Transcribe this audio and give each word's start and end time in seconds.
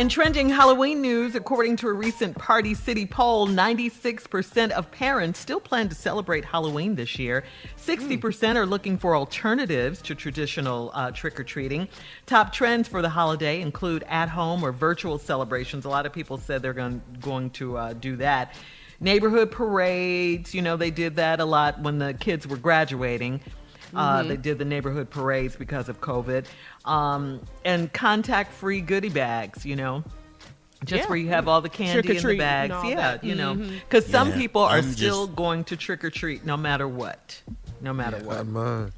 In 0.00 0.08
trending 0.08 0.48
Halloween 0.48 1.02
news, 1.02 1.34
according 1.34 1.76
to 1.76 1.88
a 1.88 1.92
recent 1.92 2.34
Party 2.38 2.72
City 2.72 3.04
poll, 3.04 3.46
96% 3.46 4.70
of 4.70 4.90
parents 4.90 5.38
still 5.38 5.60
plan 5.60 5.90
to 5.90 5.94
celebrate 5.94 6.42
Halloween 6.42 6.94
this 6.94 7.18
year. 7.18 7.44
60% 7.76 8.56
are 8.56 8.64
looking 8.64 8.96
for 8.96 9.14
alternatives 9.14 10.00
to 10.00 10.14
traditional 10.14 10.90
uh, 10.94 11.10
trick 11.10 11.38
or 11.38 11.44
treating. 11.44 11.86
Top 12.24 12.50
trends 12.50 12.88
for 12.88 13.02
the 13.02 13.10
holiday 13.10 13.60
include 13.60 14.02
at 14.04 14.30
home 14.30 14.64
or 14.64 14.72
virtual 14.72 15.18
celebrations. 15.18 15.84
A 15.84 15.90
lot 15.90 16.06
of 16.06 16.14
people 16.14 16.38
said 16.38 16.62
they're 16.62 16.72
going, 16.72 17.02
going 17.20 17.50
to 17.50 17.76
uh, 17.76 17.92
do 17.92 18.16
that. 18.16 18.54
Neighborhood 19.00 19.50
parades, 19.50 20.54
you 20.54 20.62
know, 20.62 20.78
they 20.78 20.90
did 20.90 21.16
that 21.16 21.40
a 21.40 21.44
lot 21.44 21.78
when 21.82 21.98
the 21.98 22.14
kids 22.14 22.46
were 22.46 22.56
graduating. 22.56 23.42
Uh, 23.94 24.22
Mhm. 24.22 24.28
They 24.28 24.36
did 24.36 24.58
the 24.58 24.64
neighborhood 24.64 25.10
parades 25.10 25.56
because 25.56 25.88
of 25.88 26.00
COVID. 26.00 26.46
Um, 26.84 27.40
and 27.64 27.92
contact 27.92 28.52
free 28.52 28.80
goodie 28.80 29.08
bags, 29.08 29.64
you 29.66 29.76
know. 29.76 30.04
Just 30.84 31.02
Yeah. 31.04 31.08
where 31.10 31.18
you 31.18 31.28
have 31.28 31.46
all 31.46 31.60
the 31.60 31.68
candy 31.68 31.90
in 31.92 31.96
the 31.98 32.02
Trick-or-treat 32.04 32.38
bags. 32.38 32.74
Yeah, 32.84 32.94
that. 32.96 33.24
you 33.24 33.34
know. 33.34 33.54
Because 33.54 34.06
some 34.06 34.30
Yeah, 34.30 34.36
people 34.36 34.62
are 34.62 34.78
I'm 34.78 34.92
still 34.92 35.26
just- 35.26 35.36
going 35.36 35.64
to 35.64 35.76
trick 35.76 36.02
or 36.04 36.10
treat 36.10 36.44
no 36.46 36.56
matter 36.56 36.88
what. 36.88 37.42
No 37.82 37.92
matter 37.92 38.16
what. 38.18 38.46
mine. 38.46 38.92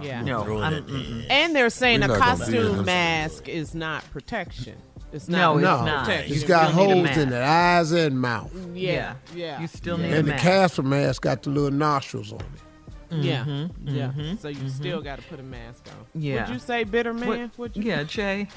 Yeah. 0.00 0.22
No. 0.22 0.58
I'm- 0.60 1.24
And 1.28 1.54
they're 1.54 1.68
saying 1.68 2.00
We 2.00 2.04
a 2.04 2.08
not 2.08 2.18
gonna 2.18 2.46
do 2.46 2.62
costume 2.68 2.84
mask 2.86 3.48
is 3.48 3.74
not 3.74 4.08
protection. 4.12 4.76
It's 5.12 5.28
No, 5.28 5.58
it's 5.58 5.64
no, 5.64 5.84
not. 5.84 6.04
protection. 6.06 6.34
it's 6.36 6.44
got 6.44 6.70
You 6.72 6.76
need 6.76 6.92
a 6.92 6.94
holes 7.08 7.16
in 7.16 7.30
the 7.30 7.44
eyes 7.44 7.90
and 7.92 8.20
mouth. 8.20 8.52
Yeah, 8.74 9.14
yeah. 9.34 9.60
You 9.60 9.66
still 9.66 9.98
need 9.98 10.04
And 10.12 10.14
a 10.14 10.22
the 10.22 10.28
mask. 10.30 10.42
castle 10.44 10.84
mask 10.84 11.22
got 11.22 11.42
the 11.42 11.50
little 11.50 11.72
nostrils 11.72 12.32
on 12.32 12.38
it. 12.40 12.46
Yeah, 13.10 13.44
Mhm, 13.44 13.70
yeah. 13.84 14.12
So 14.40 14.48
you 14.48 14.68
still 14.68 15.00
got 15.00 15.18
to 15.18 15.24
put 15.24 15.40
a 15.40 15.42
mask 15.42 15.84
on. 15.88 16.06
Yeah. 16.14 16.46
Would 16.46 16.54
you 16.54 16.60
say 16.60 16.84
bitter 16.84 17.12
What- 17.12 17.26
man? 17.26 17.52
Would 17.56 17.76
you? 17.76 17.82
Yeah, 17.82 18.04
Jay. 18.04 18.48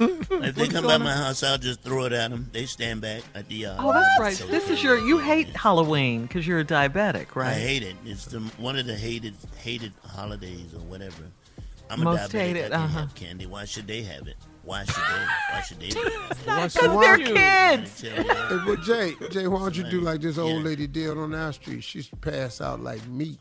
If 0.00 0.54
they 0.54 0.68
come 0.68 0.84
by 0.84 0.98
my 0.98 1.12
house, 1.12 1.42
I'll 1.42 1.58
just 1.58 1.82
throw 1.82 2.04
it 2.04 2.12
at 2.12 2.30
them. 2.30 2.48
They 2.52 2.66
stand 2.66 3.00
back 3.00 3.22
at 3.34 3.48
the 3.48 3.54
yard. 3.56 3.78
Oh, 3.80 3.92
that's 3.92 4.20
right. 4.20 4.34
So 4.34 4.46
This 4.46 4.70
is 4.70 4.82
your. 4.82 4.98
You 4.98 5.18
hate 5.18 5.48
Halloween 5.48 6.22
because 6.22 6.46
you're 6.46 6.60
a 6.60 6.64
diabetic, 6.64 7.34
right? 7.36 7.48
I 7.48 7.54
hate 7.54 7.82
it. 7.82 7.96
It's 8.04 8.26
the, 8.26 8.40
one 8.58 8.76
of 8.76 8.86
the 8.86 8.96
hated 8.96 9.34
hated 9.58 9.92
holidays 10.04 10.74
or 10.74 10.80
whatever. 10.80 11.24
I'm 11.90 12.06
a 12.06 12.14
diabetic. 12.16 12.32
hated, 12.32 12.64
I 12.66 12.68
can't 12.70 12.74
uh-huh. 12.74 13.00
have 13.00 13.14
candy. 13.14 13.46
Why 13.46 13.64
should 13.66 13.86
they 13.86 14.02
have 14.02 14.26
it? 14.26 14.36
Why 14.64 14.84
should 14.84 14.94
they? 14.94 15.26
Why 15.50 15.60
should 15.60 15.80
they? 15.80 15.88
Be 15.90 16.00
Why 16.44 16.68
Because 16.72 17.00
they're 17.00 17.18
kids. 17.18 18.00
Hey, 18.00 18.58
but 18.66 18.80
Jay, 18.82 19.12
Jay, 19.30 19.46
why 19.46 19.58
don't 19.58 19.76
you 19.76 19.84
do 19.84 20.00
like 20.00 20.20
this 20.22 20.38
old 20.38 20.64
lady 20.64 20.86
did 20.86 21.10
on 21.10 21.34
our 21.34 21.52
street? 21.52 21.84
She 21.84 21.98
used 21.98 22.10
to 22.10 22.16
pass 22.16 22.60
out 22.60 22.80
like 22.80 23.06
meat. 23.08 23.38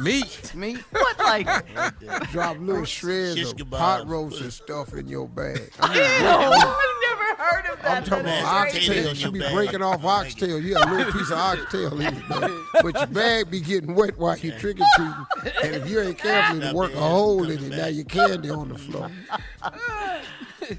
Meat. 0.00 0.52
Meat. 0.54 0.78
What 0.90 1.18
like? 1.18 2.30
Drop 2.30 2.58
little 2.60 2.84
shreds 2.84 3.40
of 3.50 3.56
kebabs. 3.56 3.78
pot 3.78 4.08
roast 4.08 4.40
and 4.40 4.52
stuff 4.52 4.92
in 4.94 5.08
your 5.08 5.26
bag. 5.28 5.70
I 5.80 5.94
mean, 5.94 6.02
I've 6.02 7.00
never 7.08 7.42
heard 7.42 7.66
of 7.72 7.82
that. 7.82 7.96
I'm 7.98 8.04
talking 8.04 8.24
about 8.26 8.44
oxtail. 8.44 9.08
on 9.08 9.14
She 9.14 9.22
your 9.22 9.32
be 9.32 9.38
bag. 9.40 9.54
breaking 9.54 9.82
off 9.82 10.04
oxtail. 10.04 10.60
You 10.60 10.74
got 10.74 10.88
a 10.88 10.94
little 10.94 11.12
piece 11.12 11.30
of 11.30 11.38
oxtail 11.38 12.00
in 12.00 12.14
your 12.14 12.28
bag. 12.28 12.50
But 12.82 12.94
your 12.94 13.06
bag 13.06 13.50
be 13.50 13.60
getting 13.60 13.94
wet 13.94 14.18
while 14.18 14.36
you 14.38 14.52
trick 14.52 14.78
or 14.80 14.86
treating. 14.96 15.26
And 15.64 15.74
if 15.82 15.88
you 15.90 16.00
ain't 16.00 16.18
careful, 16.18 16.62
it'll 16.62 16.74
work 16.76 16.94
a 16.94 17.00
hole 17.00 17.48
in 17.48 17.64
it. 17.64 17.76
Now 17.76 17.86
your 17.86 18.04
candy 18.04 18.50
on 18.50 18.68
the 18.68 18.78
floor. 18.78 19.10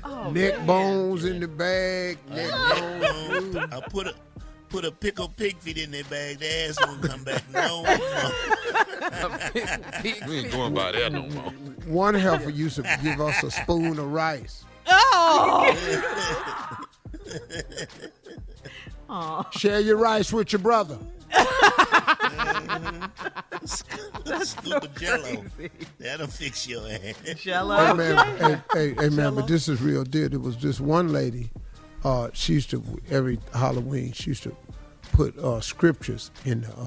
Oh, 0.03 0.29
Neck 0.31 0.65
bones 0.67 1.25
in 1.25 1.39
the 1.39 1.47
bag. 1.47 2.19
Neck 2.29 2.51
bones. 2.51 3.55
I 3.55 3.81
put 3.89 4.07
a 4.07 4.13
put 4.69 4.85
a 4.85 4.91
pickled 4.91 5.35
pig 5.35 5.57
feet 5.57 5.77
in 5.77 5.91
their 5.91 6.03
bag. 6.05 6.39
Their 6.39 6.69
ass 6.69 6.77
won't 6.85 7.01
come 7.01 7.23
back 7.23 7.43
no 7.51 7.83
more. 7.83 7.95
We 10.27 10.39
ain't 10.39 10.51
going 10.51 10.73
by 10.73 10.91
that 10.93 11.11
no 11.11 11.27
more. 11.27 11.51
One 11.85 12.13
helper 12.15 12.49
used 12.49 12.75
to 12.77 12.83
give 13.03 13.19
us 13.19 13.43
a 13.43 13.51
spoon 13.51 13.99
of 13.99 14.11
rice. 14.11 14.63
Oh. 14.87 15.75
Aw. 19.09 19.49
Share 19.51 19.79
your 19.79 19.97
rice 19.97 20.31
with 20.31 20.51
your 20.51 20.59
brother. 20.59 20.97
Scoop 23.65 24.83
of 24.83 24.95
Jello. 24.95 25.43
That'll 25.99 26.27
fix 26.27 26.67
your 26.67 26.87
ass. 26.87 27.15
Hey 27.23 27.33
Jello. 27.35 27.93
man, 27.95 28.37
hey, 28.37 28.61
hey, 28.73 28.95
hey 28.99 29.09
man, 29.09 29.35
but 29.35 29.47
this 29.47 29.67
is 29.67 29.81
real 29.81 30.03
deal. 30.03 30.33
It 30.33 30.41
was 30.41 30.55
just 30.55 30.79
one 30.79 31.11
lady, 31.11 31.49
uh, 32.03 32.29
she 32.33 32.53
used 32.53 32.69
to 32.71 32.83
every 33.09 33.39
Halloween 33.53 34.11
she 34.13 34.31
used 34.31 34.43
to 34.43 34.55
put 35.13 35.37
uh, 35.37 35.59
scriptures 35.61 36.31
in 36.45 36.61
the 36.61 36.69
uh, 36.77 36.85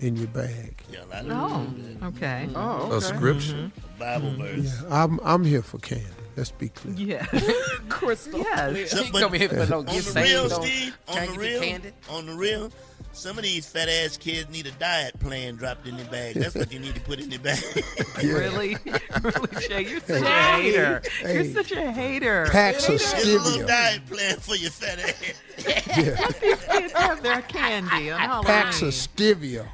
in 0.00 0.16
your 0.16 0.28
bag. 0.28 0.80
Yeah, 0.92 1.00
a 1.04 1.06
lot 1.06 1.24
of 1.26 1.30
Oh, 1.30 1.58
people 1.66 1.82
do 1.82 1.94
that. 1.94 2.06
okay. 2.16 2.48
Oh, 2.54 2.60
A 2.60 2.94
okay. 2.96 3.00
scripture. 3.06 3.70
Bible 3.98 4.30
verse. 4.36 4.80
Yeah, 4.82 5.02
I'm 5.02 5.18
I'm 5.24 5.44
here 5.44 5.62
for 5.62 5.78
candy. 5.78 6.04
Let's 6.36 6.52
be 6.52 6.68
clear. 6.68 6.94
Yeah. 6.94 7.26
Crystal. 7.88 8.38
Yes. 8.38 8.92
So- 8.92 9.02
He 9.02 9.10
come 9.10 9.32
here 9.32 9.48
for 9.48 9.66
no 9.66 9.78
on 9.78 9.84
gift 9.86 10.14
the 10.14 10.20
real, 10.22 10.48
don't- 10.48 10.62
Steve, 10.62 10.96
on 11.08 11.26
the 11.26 11.38
real, 11.38 11.60
candy. 11.60 11.92
on 12.08 12.26
the 12.26 12.34
real, 12.34 12.70
some 13.12 13.36
of 13.36 13.42
these 13.44 13.66
fat 13.68 13.88
ass 13.88 14.16
kids 14.16 14.48
need 14.50 14.66
a 14.66 14.70
diet 14.72 15.18
plan 15.18 15.56
dropped 15.56 15.86
in 15.86 15.96
their 15.96 16.06
bag. 16.06 16.36
That's 16.36 16.54
what 16.54 16.72
you 16.72 16.78
need 16.78 16.94
to 16.94 17.00
put 17.00 17.20
in 17.20 17.30
their 17.30 17.38
bag. 17.38 17.62
Really? 18.22 18.76
really, 19.22 19.68
Jay? 19.68 19.82
You're 19.88 20.00
such 20.00 20.22
a 20.22 20.30
hater. 20.30 21.02
Hey. 21.20 21.34
You're 21.34 21.54
such 21.54 21.72
a 21.72 21.92
hater. 21.92 22.46
Packs 22.50 22.84
of 22.88 23.00
Here's 23.00 23.12
a 23.12 23.26
little 23.26 23.62
stevia. 23.62 23.66
diet 23.66 24.06
plan 24.06 24.36
for 24.38 24.56
your 24.56 24.70
fat 24.70 24.98
ass. 24.98 25.22
Yeah. 25.96 26.30
These 26.40 26.64
kids 26.64 26.92
have 26.92 27.22
their 27.22 27.42
candy 27.42 28.10
on 28.10 28.18
Halloween. 28.20 28.44
Packs 28.46 28.82
of 28.82 28.88
stevia. 28.88 29.68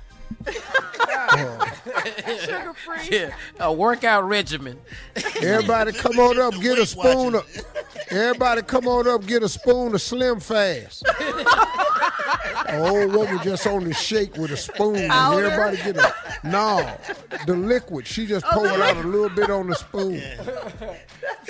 Sugar 2.45 2.75
free. 2.75 3.09
Yeah, 3.11 3.35
a 3.61 3.73
workout 3.73 4.27
regimen. 4.29 4.79
Everybody 5.41 5.93
come 5.93 6.19
on 6.19 6.39
up, 6.39 6.55
get 6.61 6.79
a 6.79 6.87
spoon 6.87 7.35
of. 7.35 7.47
Everybody 8.11 8.63
come 8.63 8.87
on 8.87 9.09
up, 9.09 9.27
get 9.27 9.43
a 9.43 9.49
spoon 9.49 9.95
of 9.95 10.03
Slim 10.03 10.41
Fast. 10.41 11.05
An 12.69 12.81
old 12.81 13.13
woman 13.15 13.39
just 13.43 13.67
on 13.67 13.85
the 13.85 13.95
shake 13.95 14.37
with 14.37 14.51
a 14.51 14.57
spoon, 14.57 14.97
and 14.97 15.11
Powder? 15.11 15.47
everybody 15.47 15.77
get 15.77 15.97
a 15.97 16.15
no, 16.45 16.97
the 17.47 17.55
liquid. 17.55 18.07
She 18.07 18.27
just 18.27 18.45
oh, 18.51 18.55
poured 18.55 18.81
out 18.81 18.97
a 18.97 19.07
little 19.07 19.29
bit 19.29 19.51
on 19.51 19.69
the 19.69 19.75
spoon. 19.75 20.21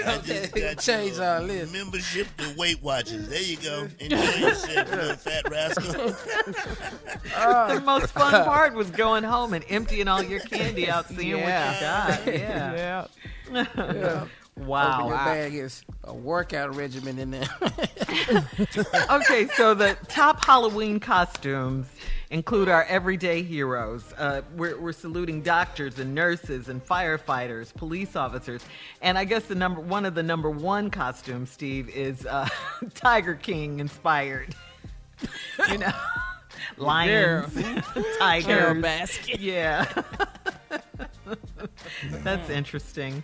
I 0.05 0.19
just 0.19 0.55
got 0.55 0.79
Change 0.79 1.17
your 1.17 1.25
our 1.25 1.41
list. 1.43 1.73
Membership 1.73 2.27
to 2.39 2.55
Weight 2.57 2.83
Watchers. 2.83 3.29
There 3.29 3.43
you 3.43 3.57
go. 3.59 3.89
Enjoy 3.99 4.17
yourself, 4.17 4.91
you 4.91 4.97
little 4.97 5.17
fat 5.17 5.51
rascal. 5.51 5.93
the 7.75 7.83
most 7.85 8.13
fun 8.13 8.45
part 8.45 8.75
was 8.75 8.91
going 8.91 9.25
home 9.25 9.53
and 9.53 9.65
emptying 9.69 10.09
all 10.09 10.23
your 10.23 10.41
candy 10.41 10.89
out, 10.89 11.09
seeing 11.09 11.39
Yeah. 11.39 12.09
what 12.09 12.27
you 12.27 12.33
got. 12.33 12.41
Yeah. 12.41 13.07
Yeah. 13.53 14.27
Wow. 14.57 14.99
Open 14.99 15.09
your 15.09 15.17
bag 15.17 15.55
is 15.55 15.85
a 16.05 16.15
workout 16.15 16.77
regimen 16.77 17.19
in 17.19 17.33
there. 17.33 17.49
okay, 19.11 19.49
so 19.57 19.75
the 19.75 19.97
top 20.09 20.45
Halloween 20.45 21.01
costumes 21.01 21.89
include 22.31 22.69
our 22.69 22.85
everyday 22.85 23.43
heroes. 23.43 24.13
Uh, 24.17 24.43
we're, 24.57 24.81
we're 24.81 24.93
saluting 24.93 25.43
doctors 25.43 25.99
and 25.99 26.15
nurses 26.15 26.69
and 26.69 26.85
firefighters, 26.87 27.75
police 27.75 28.15
officers, 28.15 28.65
and 29.03 29.19
I 29.19 29.25
guess 29.25 29.45
the 29.45 29.57
number 29.57 29.81
one 29.81 30.05
of 30.05 30.15
the 30.15 30.23
number 30.23 30.51
one 30.51 30.89
costumes, 30.89 31.51
Steve, 31.51 31.89
is 31.89 32.25
uh, 32.25 32.49
Tiger 32.95 33.35
King 33.35 33.81
inspired. 33.81 34.55
you 35.71 35.79
know, 35.79 35.93
lions, 36.77 37.55
Carol 37.55 37.93
tigers. 38.19 38.83
basket. 38.83 39.41
Yeah, 39.41 39.87
that's 42.23 42.51
interesting. 42.51 43.23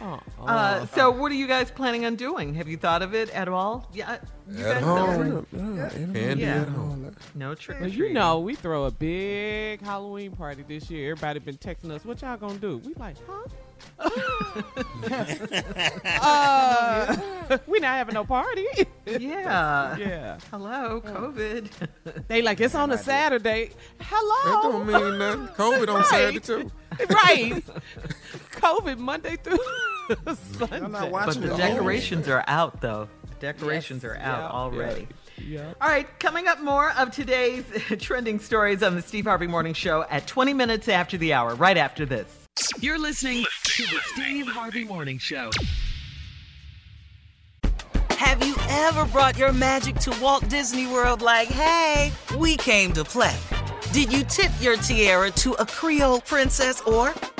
Oh, 0.00 0.18
Uh, 0.40 0.86
so, 0.86 1.10
what 1.10 1.30
are 1.30 1.36
you 1.36 1.46
guys 1.46 1.70
planning 1.70 2.04
on 2.04 2.16
doing? 2.16 2.54
Have 2.54 2.66
you 2.68 2.76
thought 2.76 3.02
of 3.02 3.14
it 3.14 3.30
at 3.30 3.48
all? 3.48 3.88
Yeah, 3.92 4.18
you 4.50 4.64
At 4.66 4.74
guys 4.74 4.82
home. 4.82 5.46
celebrate- 5.52 6.14
Candy 6.14 6.42
Yeah. 6.42 6.62
at 6.62 6.68
home. 6.68 7.14
No 7.36 7.54
trick 7.54 7.80
Well, 7.80 7.88
you 7.88 8.12
know, 8.12 8.40
we 8.40 8.56
throw 8.56 8.84
a 8.84 8.90
big 8.90 9.80
Halloween 9.82 10.32
party 10.32 10.64
this 10.66 10.90
year. 10.90 11.12
Everybody 11.12 11.38
been 11.38 11.56
texting 11.58 11.90
us, 11.92 12.04
"What 12.04 12.20
y'all 12.22 12.36
gonna 12.36 12.58
do?" 12.58 12.78
We 12.84 12.94
like, 12.94 13.16
huh? 13.28 13.44
uh, 16.04 17.16
we 17.66 17.80
not 17.80 17.96
having 17.96 18.14
no 18.14 18.24
party. 18.24 18.66
Yeah. 19.06 19.96
yeah. 19.96 20.38
Hello, 20.50 21.00
COVID. 21.04 21.70
They 22.28 22.42
like 22.42 22.60
it's 22.60 22.74
on 22.74 22.90
a 22.92 22.98
Saturday. 22.98 23.70
Hello. 24.00 24.62
That 24.62 24.72
don't 24.72 24.86
mean 24.86 25.18
nothing. 25.18 25.48
COVID 25.56 25.88
on 25.88 25.96
Right. 25.96 26.06
Saturday 26.06 26.40
too. 26.40 26.70
right. 27.10 27.62
COVID 28.52 28.98
Monday 28.98 29.36
through 29.36 29.58
Sunday. 30.58 30.80
not 30.80 30.92
but 30.92 31.10
watching 31.10 31.42
the 31.42 31.48
the 31.48 31.56
decorations 31.56 32.28
are 32.28 32.44
out, 32.46 32.80
though. 32.80 33.08
The 33.28 33.34
decorations 33.52 34.02
Yes. 34.02 34.12
are 34.12 34.16
out 34.16 34.38
Yeah. 34.50 34.50
already. 34.58 35.08
Yeah. 35.38 35.72
All 35.80 35.88
right, 35.88 36.06
coming 36.20 36.46
up 36.46 36.60
more 36.60 36.92
of 36.92 37.10
today's 37.10 37.64
trending 38.00 38.38
stories 38.38 38.82
on 38.82 38.94
the 38.94 39.02
Steve 39.02 39.24
Harvey 39.24 39.46
Morning 39.48 39.74
Show 39.74 40.04
at 40.10 40.26
20 40.26 40.54
minutes 40.54 40.88
after 40.88 41.16
the 41.18 41.32
hour, 41.32 41.54
right 41.54 41.76
after 41.76 42.06
this. 42.06 42.26
You're 42.80 42.98
listening 43.00 43.44
to 43.64 43.82
the 43.82 43.98
Steve 44.14 44.46
Harvey 44.46 44.84
Morning 44.84 45.18
Show. 45.18 45.50
Have 48.10 48.46
you 48.46 48.54
ever 48.68 49.04
brought 49.06 49.36
your 49.36 49.52
magic 49.52 49.96
to 49.96 50.16
Walt 50.22 50.48
Disney 50.48 50.86
World 50.86 51.20
like, 51.20 51.48
hey, 51.48 52.12
we 52.38 52.56
came 52.56 52.92
to 52.92 53.04
play? 53.04 53.36
Did 53.92 54.12
you 54.12 54.24
tip 54.24 54.50
your 54.60 54.76
tiara 54.76 55.30
to 55.32 55.52
a 55.54 55.66
Creole 55.66 56.20
princess 56.20 56.80
or 56.82 57.12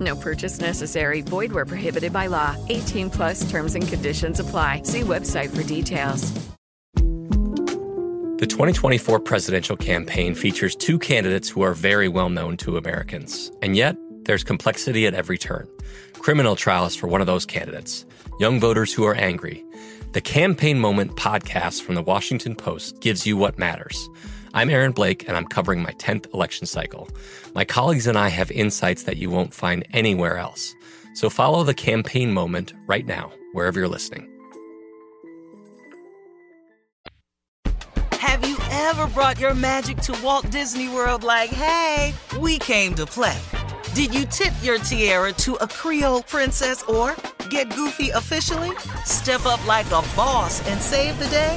No 0.00 0.16
purchase 0.16 0.60
necessary. 0.60 1.20
Void 1.20 1.52
where 1.52 1.66
prohibited 1.66 2.12
by 2.12 2.28
law. 2.28 2.56
18 2.68 3.10
plus 3.10 3.50
terms 3.50 3.74
and 3.74 3.86
conditions 3.86 4.40
apply. 4.40 4.82
See 4.84 5.00
website 5.02 5.54
for 5.54 5.62
details. 5.62 6.32
The 8.40 8.46
2024 8.46 9.20
presidential 9.20 9.76
campaign 9.76 10.34
features 10.34 10.74
two 10.74 10.98
candidates 10.98 11.50
who 11.50 11.60
are 11.60 11.74
very 11.74 12.08
well 12.08 12.30
known 12.30 12.56
to 12.58 12.78
Americans. 12.78 13.52
And 13.60 13.76
yet, 13.76 13.96
there's 14.22 14.42
complexity 14.42 15.06
at 15.06 15.12
every 15.12 15.36
turn. 15.36 15.68
Criminal 16.14 16.56
trials 16.56 16.96
for 16.96 17.06
one 17.06 17.20
of 17.20 17.26
those 17.26 17.44
candidates, 17.44 18.06
young 18.38 18.58
voters 18.58 18.94
who 18.94 19.04
are 19.04 19.14
angry. 19.14 19.62
The 20.12 20.22
Campaign 20.22 20.78
Moment 20.78 21.16
podcast 21.16 21.82
from 21.82 21.96
the 21.96 22.02
Washington 22.02 22.56
Post 22.56 23.00
gives 23.00 23.26
you 23.26 23.36
what 23.36 23.58
matters. 23.58 24.08
I'm 24.52 24.68
Aaron 24.68 24.90
Blake, 24.90 25.28
and 25.28 25.36
I'm 25.36 25.46
covering 25.46 25.80
my 25.80 25.92
10th 25.92 26.32
election 26.34 26.66
cycle. 26.66 27.08
My 27.54 27.64
colleagues 27.64 28.08
and 28.08 28.18
I 28.18 28.28
have 28.28 28.50
insights 28.50 29.04
that 29.04 29.16
you 29.16 29.30
won't 29.30 29.54
find 29.54 29.86
anywhere 29.92 30.38
else. 30.38 30.74
So 31.14 31.30
follow 31.30 31.62
the 31.62 31.74
Campaign 31.74 32.32
Moment 32.32 32.74
right 32.88 33.06
now, 33.06 33.30
wherever 33.52 33.78
you're 33.78 33.88
listening. 33.88 34.28
Have 38.14 38.44
you 38.44 38.58
ever 38.72 39.06
brought 39.06 39.38
your 39.38 39.54
magic 39.54 39.98
to 39.98 40.20
Walt 40.20 40.50
Disney 40.50 40.88
World 40.88 41.22
like, 41.22 41.50
hey, 41.50 42.12
we 42.40 42.58
came 42.58 42.94
to 42.94 43.06
play? 43.06 43.38
Did 43.94 44.12
you 44.12 44.24
tip 44.24 44.52
your 44.62 44.78
tiara 44.78 45.32
to 45.32 45.54
a 45.56 45.68
Creole 45.68 46.22
princess 46.22 46.82
or 46.84 47.14
get 47.50 47.72
goofy 47.76 48.10
officially? 48.10 48.70
Step 49.04 49.46
up 49.46 49.64
like 49.68 49.86
a 49.86 50.02
boss 50.16 50.66
and 50.68 50.80
save 50.80 51.16
the 51.20 51.28
day? 51.28 51.56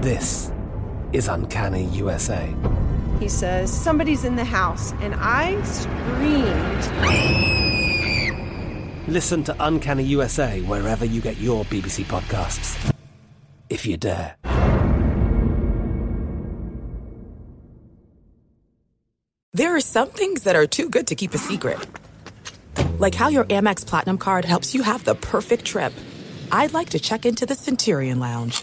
This 0.00 0.52
is 1.12 1.26
Uncanny 1.26 1.86
USA. 1.86 2.54
He 3.18 3.28
says, 3.28 3.72
Somebody's 3.72 4.22
in 4.24 4.36
the 4.36 4.44
house, 4.44 4.92
and 5.00 5.12
I 5.18 5.60
screamed. 5.64 6.84
Listen 9.08 9.42
to 9.42 9.56
Uncanny 9.58 10.04
USA 10.04 10.60
wherever 10.60 11.04
you 11.04 11.20
get 11.20 11.38
your 11.38 11.64
BBC 11.64 12.04
podcasts, 12.04 12.94
if 13.70 13.84
you 13.86 13.96
dare. 13.96 14.36
There 19.52 19.74
are 19.74 19.80
some 19.80 20.10
things 20.10 20.44
that 20.44 20.54
are 20.54 20.68
too 20.68 20.88
good 20.90 21.08
to 21.08 21.16
keep 21.16 21.34
a 21.34 21.38
secret. 21.38 21.84
Like 23.00 23.16
how 23.16 23.26
your 23.26 23.46
Amex 23.46 23.84
Platinum 23.84 24.18
card 24.18 24.44
helps 24.44 24.76
you 24.76 24.82
have 24.82 25.02
the 25.02 25.16
perfect 25.16 25.64
trip. 25.64 25.92
I'd 26.52 26.72
like 26.72 26.90
to 26.90 27.00
check 27.00 27.26
into 27.26 27.46
the 27.46 27.56
Centurion 27.56 28.20
Lounge. 28.20 28.62